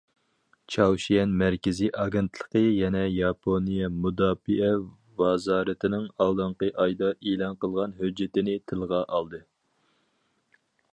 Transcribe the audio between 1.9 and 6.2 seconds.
ئاگېنتلىقى يەنە ياپونىيە مۇداپىئە ۋازارىتىنىڭ